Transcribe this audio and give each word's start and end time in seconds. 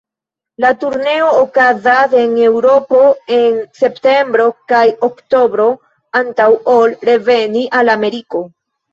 La 0.63 0.69
turneo 0.83 1.25
okazas 1.39 2.13
en 2.21 2.31
Eŭropo 2.45 3.01
en 3.35 3.59
septembro 3.81 4.47
kaj 4.73 4.81
oktobro, 5.09 5.67
antaŭ 6.21 6.47
ol 6.77 6.95
reveni 7.11 7.63
al 7.81 7.93
Ameriko. 7.97 8.43